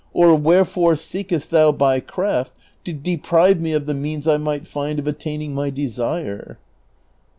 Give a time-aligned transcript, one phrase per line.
[0.13, 2.51] or wherefore seekest thou by craft
[2.83, 6.57] to depriVe me of the means I might find of at taining my desire